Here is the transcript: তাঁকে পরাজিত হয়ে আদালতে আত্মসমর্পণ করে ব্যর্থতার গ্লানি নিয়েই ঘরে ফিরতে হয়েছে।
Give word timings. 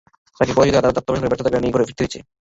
তাঁকে 0.37 0.53
পরাজিত 0.55 0.73
হয়ে 0.75 0.81
আদালতে 0.81 0.99
আত্মসমর্পণ 1.01 1.19
করে 1.23 1.31
ব্যর্থতার 1.31 1.51
গ্লানি 1.51 1.63
নিয়েই 1.65 1.75
ঘরে 1.75 1.87
ফিরতে 1.87 2.01
হয়েছে। 2.03 2.19